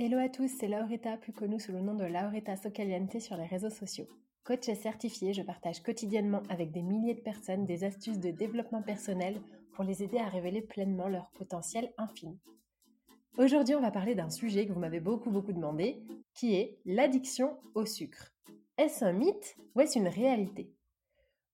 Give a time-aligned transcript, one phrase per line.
[0.00, 3.46] Hello à tous, c'est Lauretta, plus connue sous le nom de Lauretta Socaliente sur les
[3.46, 4.06] réseaux sociaux.
[4.44, 9.42] Coach certifié, je partage quotidiennement avec des milliers de personnes des astuces de développement personnel
[9.72, 12.38] pour les aider à révéler pleinement leur potentiel infini.
[13.38, 16.00] Aujourd'hui, on va parler d'un sujet que vous m'avez beaucoup beaucoup demandé,
[16.32, 18.32] qui est l'addiction au sucre.
[18.76, 20.72] Est-ce un mythe ou est-ce une réalité?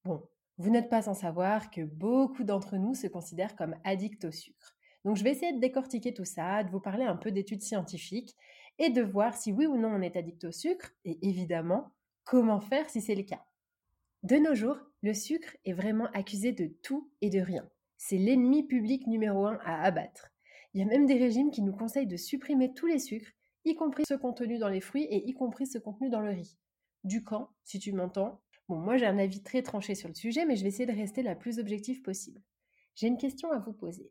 [0.05, 0.21] Bon,
[0.59, 4.74] vous n'êtes pas sans savoir que beaucoup d'entre nous se considèrent comme addicts au sucre.
[5.05, 8.35] Donc je vais essayer de décortiquer tout ça, de vous parler un peu d'études scientifiques
[8.79, 11.93] et de voir si oui ou non on est addict au sucre et évidemment
[12.25, 13.45] comment faire si c'est le cas.
[14.23, 17.69] De nos jours, le sucre est vraiment accusé de tout et de rien.
[17.99, 20.31] C'est l'ennemi public numéro un à abattre.
[20.73, 23.31] Il y a même des régimes qui nous conseillent de supprimer tous les sucres,
[23.67, 26.57] y compris ceux contenus dans les fruits et y compris ceux contenus dans le riz.
[27.05, 28.41] Du camp, si tu m'entends.
[28.69, 30.99] Bon, moi j'ai un avis très tranché sur le sujet, mais je vais essayer de
[30.99, 32.41] rester la plus objective possible.
[32.95, 34.11] J'ai une question à vous poser.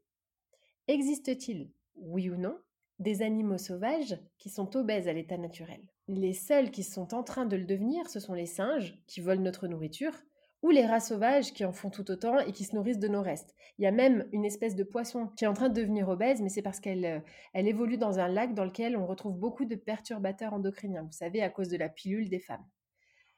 [0.87, 2.59] Existe-t-il, oui ou non,
[2.99, 5.81] des animaux sauvages qui sont obèses à l'état naturel?
[6.09, 9.41] Les seuls qui sont en train de le devenir, ce sont les singes, qui volent
[9.41, 10.13] notre nourriture,
[10.61, 13.21] ou les rats sauvages qui en font tout autant et qui se nourrissent de nos
[13.21, 13.55] restes.
[13.77, 16.41] Il y a même une espèce de poisson qui est en train de devenir obèse,
[16.41, 17.19] mais c'est parce qu'elle euh,
[17.53, 21.49] évolue dans un lac dans lequel on retrouve beaucoup de perturbateurs endocriniens, vous savez, à
[21.49, 22.65] cause de la pilule des femmes.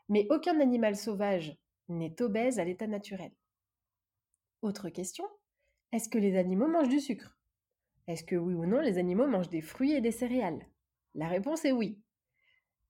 [0.10, 1.58] Mais aucun animal sauvage
[1.90, 3.32] n'est obèse à l'état naturel.
[4.64, 5.26] Autre question,
[5.92, 7.35] est-ce que les animaux mangent du sucre?
[8.08, 10.66] Est-ce que oui ou non les animaux mangent des fruits et des céréales?
[11.16, 12.00] La réponse est oui.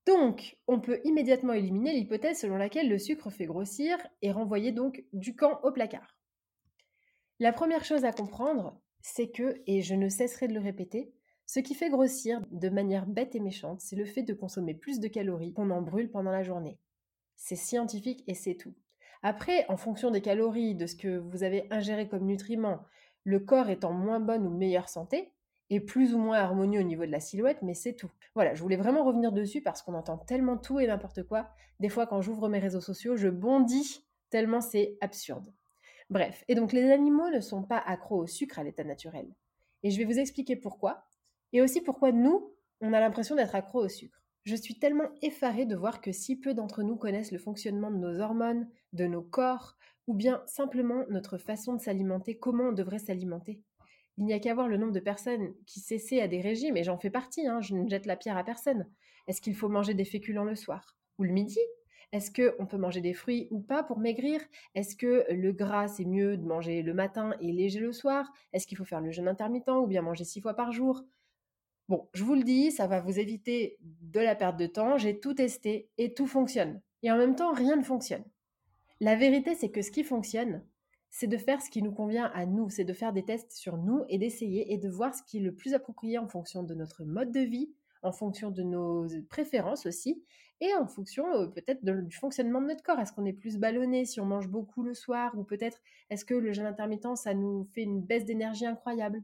[0.06, 5.04] Donc, on peut immédiatement éliminer l'hypothèse selon laquelle le sucre fait grossir et renvoyer donc
[5.12, 6.16] du camp au placard.
[7.40, 11.12] La première chose à comprendre, c'est que, et je ne cesserai de le répéter,
[11.46, 15.00] ce qui fait grossir de manière bête et méchante, c'est le fait de consommer plus
[15.00, 16.78] de calories qu'on en brûle pendant la journée.
[17.36, 18.74] C'est scientifique et c'est tout.
[19.22, 22.84] Après, en fonction des calories, de ce que vous avez ingéré comme nutriments,
[23.26, 25.32] le corps est en moins bonne ou meilleure santé,
[25.68, 28.10] et plus ou moins harmonieux au niveau de la silhouette, mais c'est tout.
[28.36, 31.48] Voilà, je voulais vraiment revenir dessus parce qu'on entend tellement tout et n'importe quoi.
[31.80, 35.52] Des fois, quand j'ouvre mes réseaux sociaux, je bondis tellement c'est absurde.
[36.08, 39.26] Bref, et donc les animaux ne sont pas accros au sucre à l'état naturel.
[39.82, 41.04] Et je vais vous expliquer pourquoi,
[41.52, 44.22] et aussi pourquoi nous, on a l'impression d'être accros au sucre.
[44.44, 47.96] Je suis tellement effarée de voir que si peu d'entre nous connaissent le fonctionnement de
[47.96, 49.76] nos hormones, de nos corps,
[50.06, 53.60] ou bien simplement notre façon de s'alimenter, comment on devrait s'alimenter.
[54.18, 56.84] Il n'y a qu'à voir le nombre de personnes qui s'essaient à des régimes, et
[56.84, 58.88] j'en fais partie, hein, je ne jette la pierre à personne.
[59.26, 61.58] Est-ce qu'il faut manger des féculents le soir Ou le midi?
[62.12, 64.40] Est-ce qu'on peut manger des fruits ou pas pour maigrir?
[64.74, 68.32] Est-ce que le gras, c'est mieux de manger le matin et léger le soir?
[68.52, 71.02] Est-ce qu'il faut faire le jeûne intermittent ou bien manger six fois par jour?
[71.88, 74.98] Bon, je vous le dis, ça va vous éviter de la perte de temps.
[74.98, 76.80] J'ai tout testé et tout fonctionne.
[77.02, 78.24] Et en même temps, rien ne fonctionne.
[79.00, 80.62] La vérité, c'est que ce qui fonctionne,
[81.10, 83.76] c'est de faire ce qui nous convient à nous, c'est de faire des tests sur
[83.76, 86.74] nous et d'essayer et de voir ce qui est le plus approprié en fonction de
[86.74, 87.70] notre mode de vie,
[88.02, 90.22] en fonction de nos préférences aussi,
[90.60, 92.98] et en fonction euh, peut-être du fonctionnement de notre corps.
[92.98, 96.34] Est-ce qu'on est plus ballonné si on mange beaucoup le soir, ou peut-être est-ce que
[96.34, 99.22] le jeûne intermittent, ça nous fait une baisse d'énergie incroyable?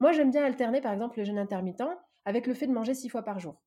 [0.00, 1.82] Moi, j'aime bien alterner par exemple le jeûne intermittent
[2.24, 3.62] avec le fait de manger six fois par jour.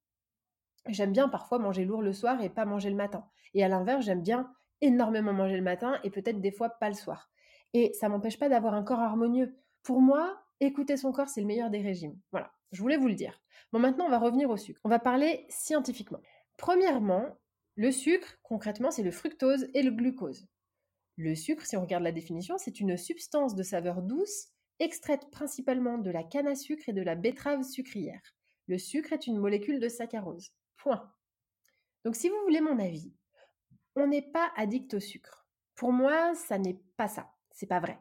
[0.88, 3.25] J'aime bien parfois manger lourd le soir et pas manger le matin.
[3.53, 4.51] Et à l'inverse, j'aime bien
[4.83, 7.31] énormément manger le matin et peut-être des fois pas le soir.
[7.74, 9.56] Et ça m'empêche pas d'avoir un corps harmonieux.
[9.81, 12.19] Pour moi, écouter son corps, c'est le meilleur des régimes.
[12.31, 13.41] Voilà, je voulais vous le dire.
[13.71, 14.80] Bon, maintenant, on va revenir au sucre.
[14.83, 16.19] On va parler scientifiquement.
[16.57, 17.38] Premièrement,
[17.75, 20.47] le sucre, concrètement, c'est le fructose et le glucose.
[21.15, 25.97] Le sucre, si on regarde la définition, c'est une substance de saveur douce extraite principalement
[25.97, 28.21] de la canne à sucre et de la betterave sucrière.
[28.68, 30.51] Le sucre est une molécule de saccharose.
[30.77, 31.12] Point.
[32.06, 33.13] Donc si vous voulez mon avis,
[33.95, 35.47] on n'est pas addict au sucre.
[35.75, 37.31] Pour moi, ça n'est pas ça.
[37.51, 37.99] C'est pas vrai.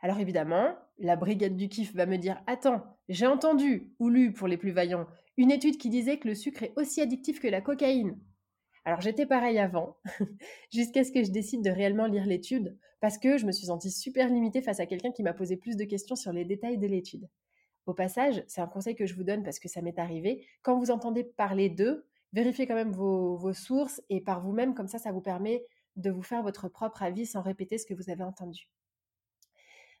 [0.00, 4.48] Alors évidemment, la brigade du kiff va me dire Attends, j'ai entendu, ou lu pour
[4.48, 5.06] les plus vaillants,
[5.36, 8.18] une étude qui disait que le sucre est aussi addictif que la cocaïne.
[8.84, 9.96] Alors j'étais pareil avant,
[10.72, 13.90] jusqu'à ce que je décide de réellement lire l'étude, parce que je me suis sentie
[13.90, 16.86] super limitée face à quelqu'un qui m'a posé plus de questions sur les détails de
[16.86, 17.28] l'étude.
[17.86, 20.78] Au passage, c'est un conseil que je vous donne parce que ça m'est arrivé, quand
[20.78, 25.12] vous entendez parler d'eux, vérifiez quand même vos, sources et par vous-même, comme ça, ça
[25.12, 25.64] vous permet
[25.96, 28.68] de vous faire votre propre avis sans répéter ce que vous avez entendu.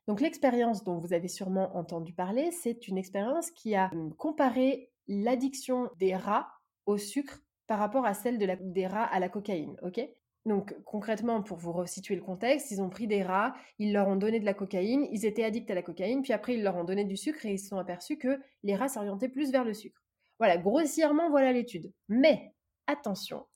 [0.06, 4.90] Donc l'expérience dont vous avez sûrement entendu parler, c'est une expérience qui a hum, comparé
[5.06, 6.48] l'addiction des rats
[6.86, 10.00] au sucre par rapport à celle des rats à la cocaïne, ok?
[10.46, 14.16] Donc concrètement, pour vous resituer le contexte, ils ont pris des rats, ils leur ont
[14.16, 16.84] donné de la cocaïne, ils étaient addicts à la cocaïne, puis après ils leur ont
[16.84, 19.74] donné du sucre et ils se sont aperçus que les rats s'orientaient plus vers le
[19.74, 20.07] sucre.
[20.38, 21.92] Voilà, grossièrement, voilà l'étude.
[22.08, 22.54] Mais
[22.86, 23.46] attention,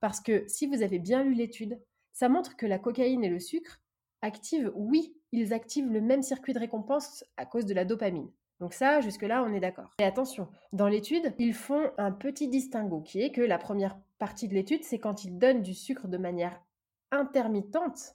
[0.00, 1.80] parce que si vous avez bien lu l'étude,
[2.12, 3.80] ça montre que la cocaïne et le sucre
[4.20, 8.30] activent, oui, ils activent le même circuit de récompense à cause de la dopamine.
[8.60, 9.90] Donc ça, jusque-là, on est d'accord.
[9.98, 14.46] Et attention, dans l'étude, ils font un petit distinguo qui est que la première partie
[14.46, 16.60] de l'étude, c'est quand ils donnent du sucre de manière
[17.10, 18.12] intermittente,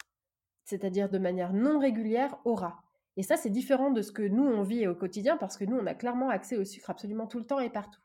[0.63, 2.81] c'est-à-dire de manière non régulière aux rats.
[3.17, 5.75] Et ça, c'est différent de ce que nous, on vit au quotidien parce que nous,
[5.75, 7.99] on a clairement accès au sucre absolument tout le temps et partout.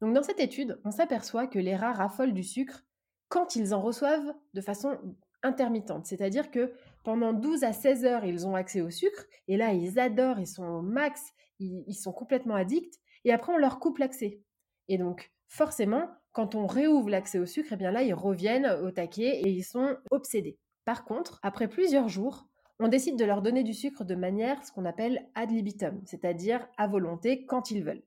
[0.00, 2.84] Donc dans cette étude, on s'aperçoit que les rats raffolent du sucre
[3.28, 4.98] quand ils en reçoivent de façon
[5.42, 6.72] intermittente, c'est-à-dire que
[7.04, 10.46] pendant 12 à 16 heures, ils ont accès au sucre, et là, ils adorent, ils
[10.46, 14.40] sont au max, ils, sont complètement addicts, et après, on leur coupe l'accès.
[14.88, 18.90] Et donc, forcément, quand on réouvre l'accès au sucre, eh bien là, ils reviennent au
[18.90, 20.58] taquet et ils sont obsédés.
[20.84, 22.46] Par contre, après plusieurs jours,
[22.80, 26.66] on décide de leur donner du sucre de manière ce qu'on appelle ad libitum, c'est-à-dire
[26.76, 28.04] à volonté quand ils veulent.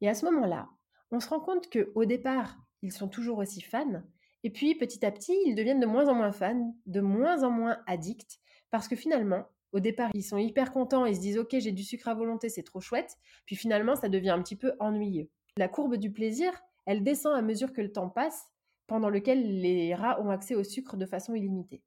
[0.00, 0.68] Et à ce moment-là,
[1.14, 4.02] on se rend compte que au départ, ils sont toujours aussi fans,
[4.42, 7.50] et puis petit à petit, ils deviennent de moins en moins fans, de moins en
[7.50, 8.40] moins addicts,
[8.72, 11.84] parce que finalement, au départ, ils sont hyper contents, ils se disent ok, j'ai du
[11.84, 13.16] sucre à volonté, c'est trop chouette.
[13.46, 15.30] Puis finalement, ça devient un petit peu ennuyeux.
[15.56, 16.52] La courbe du plaisir,
[16.84, 18.44] elle descend à mesure que le temps passe,
[18.86, 21.82] pendant lequel les rats ont accès au sucre de façon illimitée.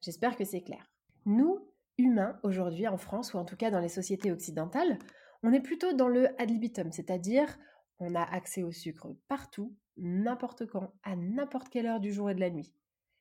[0.00, 0.90] J'espère que c'est clair.
[1.26, 4.98] Nous, humains, aujourd'hui en France, ou en tout cas dans les sociétés occidentales,
[5.42, 7.58] on est plutôt dans le ad libitum, c'est-à-dire
[8.02, 12.34] on a accès au sucre partout, n'importe quand, à n'importe quelle heure du jour et
[12.34, 12.72] de la nuit.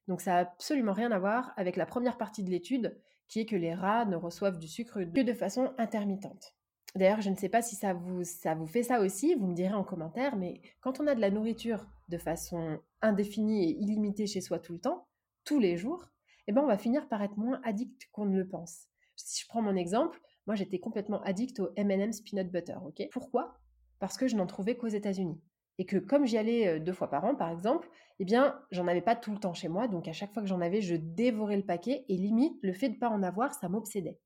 [0.08, 3.46] Donc ça n'a absolument rien à voir avec la première partie de l'étude, qui est
[3.46, 6.56] que les rats ne reçoivent du sucre que de façon intermittente.
[6.96, 8.24] D'ailleurs, je ne sais pas si ça vous,
[8.68, 11.88] fait ça aussi, vous me direz en commentaire, mais quand on a de la nourriture
[12.10, 15.08] de façon indéfinie et illimitée chez soi tout le temps,
[15.46, 16.10] tous les jours,
[16.48, 18.88] eh ben on va finir par être moins addict qu'on ne le pense.
[19.16, 23.08] Si je prends mon exemple, moi j'étais complètement addict au M&M's peanut butter, ok?
[23.12, 23.58] Pourquoi?
[24.02, 25.40] Parce que je n'en trouvais qu'aux États-Unis
[25.78, 27.90] et que comme j'y allais deux fois par an, par exemple,
[28.20, 30.48] eh bien, j'en avais pas tout le temps chez moi, donc à chaque fois que
[30.48, 33.70] j'en avais, je dévorais le paquet, et limite, le fait de pas en avoir, ça
[33.70, 34.20] m'obsédait.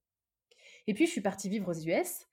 [0.88, 2.27] Et puis, je suis partie vivre aux US,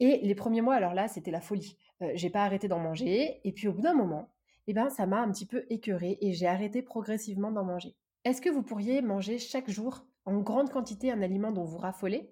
[0.00, 1.78] et les premiers mois, alors là, c'était la folie.
[2.14, 4.34] j'ai pas arrêté d'en manger, et puis au bout d'un moment,
[4.66, 7.94] eh ben, ça m'a un petit peu écœuré, et j'ai arrêté progressivement d'en manger.
[8.24, 12.30] Est-ce que vous pourriez manger chaque jour, en grande quantité, un aliment dont vous raffolez?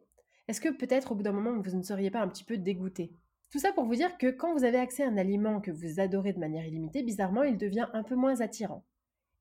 [0.49, 3.15] Est-ce que peut-être au bout d'un moment, vous ne seriez pas un petit peu dégoûté?
[3.53, 6.01] Tout ça pour vous dire que quand vous avez accès à un aliment que vous
[6.01, 8.83] adorez de manière illimitée, bizarrement, il devient un peu moins attirant.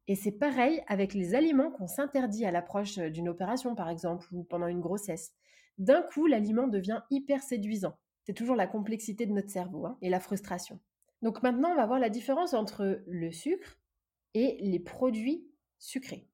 [0.10, 4.44] Et c'est pareil avec les aliments qu'on s'interdit à l'approche d'une opération, par exemple, ou
[4.44, 5.34] pendant une grossesse.
[5.78, 7.98] D'un coup, l'aliment devient hyper séduisant.
[8.26, 10.82] C'est toujours la complexité de notre cerveau hein, et la frustration.
[11.22, 13.80] Donc maintenant, on va voir la différence entre le sucre
[14.34, 15.48] et les produits
[15.80, 16.28] sucrés.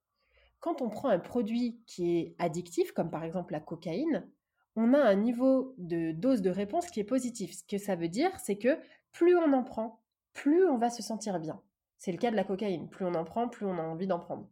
[0.58, 4.28] Quand on prend un produit qui est addictif, comme par exemple la cocaïne,
[4.76, 7.52] on a un niveau de dose de réponse qui est positif.
[7.52, 8.78] Ce que ça veut dire, c'est que
[9.12, 10.00] plus on en prend,
[10.32, 11.60] plus on va se sentir bien.
[11.98, 12.88] C'est le cas de la cocaïne.
[12.88, 14.48] Plus on en prend, plus on a envie d'en prendre.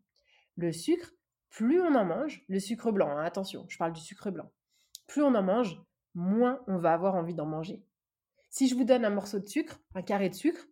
[0.56, 1.12] Le sucre,
[1.50, 4.50] plus on en mange, le sucre blanc, hein, attention, je parle du sucre blanc.
[5.06, 5.80] Plus on en mange,
[6.14, 7.82] moins on va avoir envie d'en manger.
[8.50, 10.66] Si je vous donne un morceau de sucre, un carré de sucre,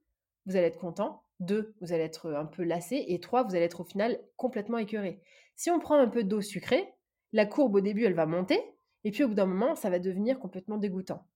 [0.46, 1.22] vous allez être content.
[1.40, 3.04] Deux, vous allez être un peu lassé.
[3.08, 5.20] Et trois, vous allez être au final complètement écœuré.
[5.56, 6.94] Si on prend un peu d'eau sucrée,
[7.32, 8.60] la courbe au début, elle va monter.
[9.04, 11.26] Et puis au bout d'un moment, ça va devenir complètement dégoûtant.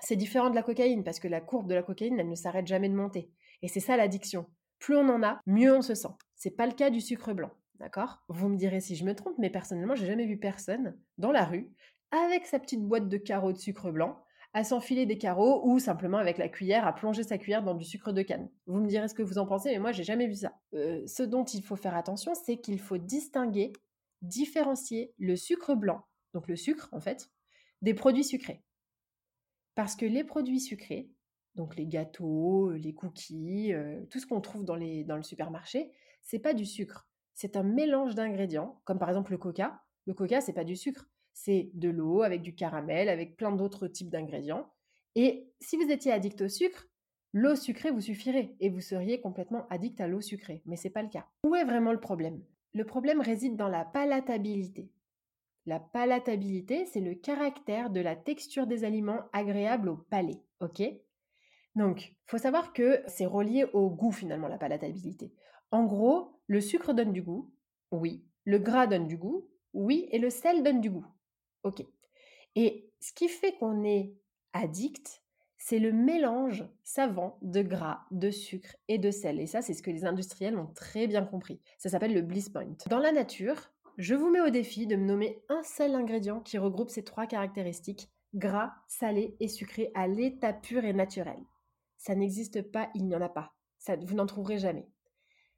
[0.00, 2.66] C'est différent de la cocaïne parce que la courbe de la cocaïne, elle ne s'arrête
[2.66, 3.30] jamais de monter.
[3.62, 4.46] Et c'est ça l'addiction.
[4.78, 6.08] Plus on en a, mieux on se sent.
[6.34, 8.22] C'est pas le cas du sucre blanc, d'accord?
[8.28, 11.44] Vous me direz si je me trompe, mais personnellement, j'ai jamais vu personne dans la
[11.44, 11.70] rue
[12.12, 14.18] avec sa petite boîte de carreaux de sucre blanc,
[14.52, 17.84] à s'enfiler des carreaux ou simplement avec la cuillère à plonger sa cuillère dans du
[17.84, 18.48] sucre de canne.
[18.66, 20.58] Vous me direz ce que vous en pensez, mais moi j'ai jamais vu ça.
[20.74, 23.72] Euh, ce dont il faut faire attention, c'est qu'il faut distinguer,
[24.22, 27.30] différencier le sucre blanc, donc le sucre en fait,
[27.82, 28.62] des produits sucrés.
[29.74, 31.10] Parce que les produits sucrés,
[31.54, 35.90] donc les gâteaux, les cookies, euh, tout ce qu'on trouve dans, le supermarché,
[36.22, 37.08] c'est pas du sucre.
[37.34, 39.82] C'est un mélange d'ingrédients, comme par exemple le coca.
[40.06, 43.88] Le coca, c'est pas du sucre, c'est de l'eau avec du caramel, avec plein d'autres
[43.88, 44.70] types d'ingrédients.
[45.14, 46.86] Et si vous étiez addict au sucre,
[47.32, 50.62] l'eau sucrée vous suffirait et vous seriez complètement addict à l'eau sucrée.
[50.66, 51.26] Mais c'est pas le cas.
[51.44, 52.42] Où est vraiment le problème?
[52.72, 54.90] Le problème réside dans la palatabilité.
[55.66, 60.82] La palatabilité, c'est le caractère de la texture des aliments agréable au palais, ok?
[61.76, 65.32] Donc, faut savoir que c'est relié au goût finalement, la palatabilité.
[65.70, 67.52] En gros, le sucre donne du goût,
[67.90, 68.24] oui.
[68.44, 70.08] Le gras donne du goût, oui.
[70.10, 71.06] Et le sel donne du goût,
[71.62, 71.84] ok.
[72.56, 74.14] Et ce qui fait qu'on est
[74.52, 75.22] addict,
[75.58, 79.38] c'est le mélange savant de gras, de sucre et de sel.
[79.40, 81.60] Et ça, c'est ce que les industriels ont très bien compris.
[81.78, 82.76] Ça s'appelle le bliss point.
[82.88, 86.58] Dans la nature, je vous mets au défi de me nommer un seul ingrédient qui
[86.58, 91.38] regroupe ces trois caractéristiques, gras, salé et sucré à l'état pur et naturel.
[91.96, 93.52] Ça n'existe pas, il n'y en a pas.
[94.02, 94.88] Vous n'en trouverez jamais.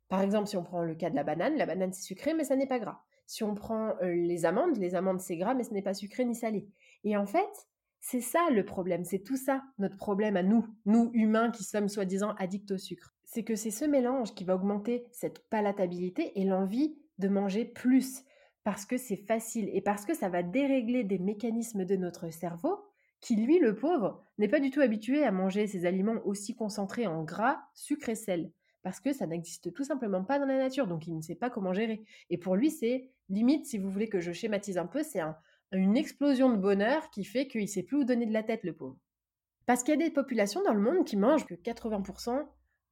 [0.09, 2.45] Par exemple, si on prend le cas de la banane, la banane c'est sucré mais
[2.45, 3.03] ça n'est pas gras.
[3.27, 6.25] Si on prend euh, les amandes, les amandes c'est gras mais ce n'est pas sucré
[6.25, 6.69] ni salé.
[7.05, 7.69] Et en fait,
[8.01, 11.89] c'est ça le problème, c'est tout ça notre problème à nous, nous humains qui sommes
[11.89, 13.15] soi-disant addicts au sucre.
[13.25, 18.25] C'est que c'est ce mélange qui va augmenter cette palatabilité et l'envie de manger plus
[18.64, 22.79] parce que c'est facile et parce que ça va dérégler des mécanismes de notre cerveau
[23.21, 27.07] qui, lui, le pauvre, n'est pas du tout habitué à manger ces aliments aussi concentrés
[27.07, 28.52] en gras, sucre et sel.
[28.83, 31.49] Parce que ça n'existe tout simplement pas dans la nature, donc il ne sait pas
[31.49, 32.05] comment gérer.
[32.31, 35.21] Et pour lui, c'est limite, si vous voulez que je schématise un peu, c'est
[35.71, 38.64] une explosion de bonheur qui fait qu'il ne sait plus où donner de la tête,
[38.64, 38.99] le pauvre.
[39.67, 42.45] Parce qu'il y a des populations dans le monde qui mangent que 80%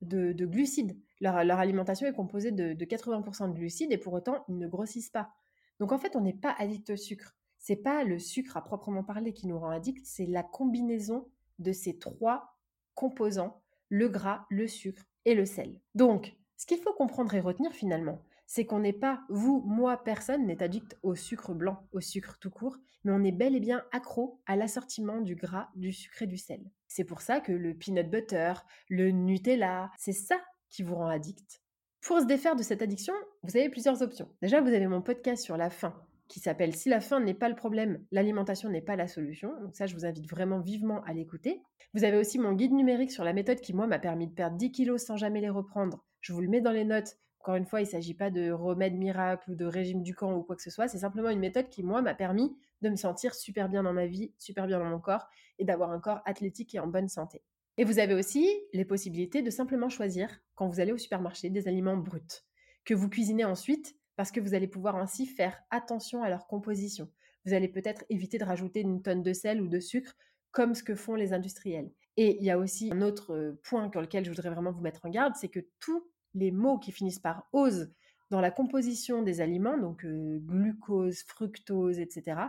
[0.02, 0.96] de, glucides.
[1.20, 5.10] Leur, alimentation est composée de, de 80% de glucides et pour autant, ils ne grossissent
[5.10, 5.30] pas.
[5.78, 7.34] Donc en fait, on n'est pas addict au sucre.
[7.58, 11.72] C'est pas le sucre à proprement parler qui nous rend addict, c'est la combinaison de
[11.72, 12.56] ces trois
[12.94, 15.78] composants, le gras, le sucre et le sel.
[15.94, 20.46] Donc, ce qu'il faut comprendre et retenir finalement, c'est qu'on n'est pas, vous, moi, personne
[20.46, 23.84] n'est addict au sucre blanc, au sucre tout court, mais on est bel et bien
[23.92, 26.60] accro à l'assortiment du gras, du sucre et du sel.
[26.88, 28.54] C'est pour ça que le peanut butter,
[28.88, 30.36] le Nutella, c'est ça
[30.70, 31.62] qui vous rend addict.
[32.02, 33.12] Pour se défaire de cette addiction,
[33.42, 34.28] vous avez plusieurs options.
[34.40, 35.94] Déjà, vous avez mon podcast sur la faim
[36.28, 39.52] qui s'appelle Si la faim n'est pas le problème, l'alimentation n'est pas la solution.
[39.60, 41.60] Donc ça, je vous invite vraiment vivement à l'écouter.
[41.92, 44.56] Vous avez aussi mon guide numérique sur la méthode qui, moi, m'a permis de perdre
[44.56, 46.04] 10 kilos sans jamais les reprendre.
[46.20, 47.18] Je vous le mets dans les notes.
[47.40, 50.34] Encore une fois, il ne s'agit pas de remède miracle ou de régime du camp
[50.34, 50.88] ou quoi que ce soit.
[50.88, 54.06] C'est simplement une méthode qui, moi, m'a permis de me sentir super bien dans ma
[54.06, 55.26] vie, super bien dans mon corps
[55.58, 57.42] et d'avoir un corps athlétique et en bonne santé.
[57.80, 61.66] Et vous avez aussi les possibilités de simplement choisir, quand vous allez au supermarché, des
[61.66, 62.44] aliments bruts,
[62.84, 67.10] que vous cuisinez ensuite parce que vous allez pouvoir ainsi faire attention à leur composition.
[67.46, 70.14] Vous allez peut-être éviter de rajouter une tonne de sel ou de sucre
[70.50, 71.90] comme ce que font les industriels.
[72.18, 74.82] Et il y a aussi un autre euh, point sur lequel je voudrais vraiment vous
[74.82, 77.94] mettre en garde, c'est que tous les mots qui finissent par ose
[78.28, 82.42] dans la composition des aliments, donc euh, glucose, fructose, etc.,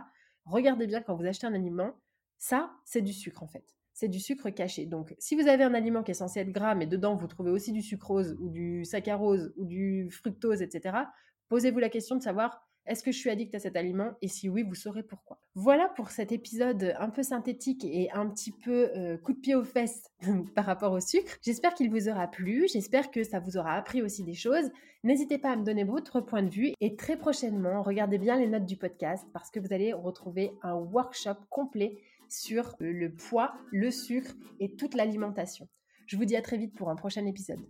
[0.44, 1.98] regardez bien quand vous achetez un aliment,
[2.36, 4.86] ça, c'est du sucre en fait c'est du sucre caché.
[4.86, 7.50] Donc, si vous avez un aliment qui est censé être gras, mais dedans vous trouvez
[7.50, 10.96] aussi du sucrose ou du saccharose ou du fructose, etc.,
[11.48, 14.12] posez-vous la question de savoir est-ce que je suis addict à cet aliment?
[14.22, 15.38] Et si oui, vous saurez pourquoi.
[15.54, 19.54] Voilà pour cet épisode un peu synthétique et un petit peu euh, coup de pied
[19.54, 20.10] aux fesses
[20.56, 21.36] par rapport au sucre.
[21.42, 24.70] J'espère qu'il vous aura plu, j'espère que ça vous aura appris aussi des choses.
[25.04, 28.48] N'hésitez pas à me donner votre point de vue et très prochainement, regardez bien les
[28.48, 31.98] notes du podcast parce que vous allez retrouver un workshop complet
[32.32, 35.68] sur le poids, le sucre et toute l'alimentation.
[36.06, 37.60] Je vous dis à très vite pour un prochain épisode.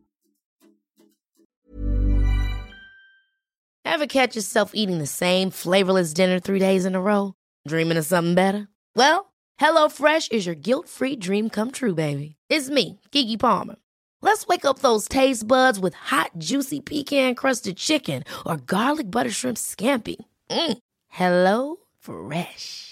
[3.84, 7.34] Ever catch yourself eating the same flavorless dinner three days in a row?
[7.68, 8.68] Dreaming of something better?
[8.96, 12.36] Well, HelloFresh is your guilt-free dream come true, baby.
[12.48, 13.76] It's me, Kiki Palmer.
[14.22, 19.58] Let's wake up those taste buds with hot, juicy pecan-crusted chicken or garlic butter shrimp
[19.58, 20.16] scampi.
[20.50, 20.78] Mm.
[21.08, 22.91] Hello Fresh.